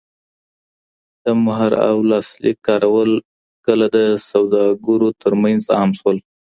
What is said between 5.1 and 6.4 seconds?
تر منځ عام سول؟